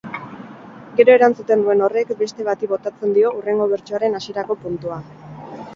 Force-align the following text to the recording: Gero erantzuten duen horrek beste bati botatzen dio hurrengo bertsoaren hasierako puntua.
Gero 0.99 1.13
erantzuten 1.17 1.61
duen 1.65 1.83
horrek 1.89 2.15
beste 2.23 2.49
bati 2.49 2.71
botatzen 2.73 3.15
dio 3.19 3.35
hurrengo 3.39 3.71
bertsoaren 3.77 4.23
hasierako 4.23 4.61
puntua. 4.65 5.01